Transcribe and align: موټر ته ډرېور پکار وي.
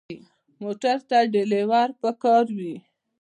موټر 0.61 0.97
ته 1.09 1.17
ډرېور 1.33 1.89
پکار 2.01 2.45
وي. 2.57 2.75